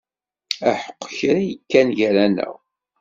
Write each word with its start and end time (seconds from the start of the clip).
Aḥeq 0.69 0.99
kra 1.17 1.41
yekkan 1.49 1.87
gar-aneɣ. 1.97 2.53